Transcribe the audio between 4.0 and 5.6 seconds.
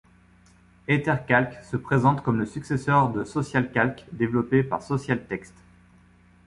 développé par Socialtext.